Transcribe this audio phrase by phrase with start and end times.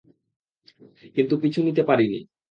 [1.15, 2.19] কিন্তু পিছু নিতে পারিনি।